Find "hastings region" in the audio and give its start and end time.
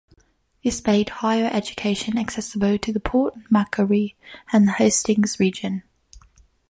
4.71-5.83